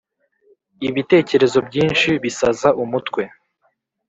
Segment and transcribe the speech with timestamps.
[0.89, 3.21] ibitekerezo byinshi bisaza umutwe